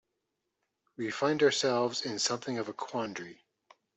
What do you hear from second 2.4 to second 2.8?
of a